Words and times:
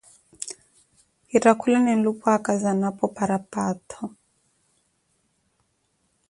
kitthakulane 1.29 1.91
nlupwaaka 1.95 2.51
zanapo 2.63 3.05
parapaattho. 3.15 4.03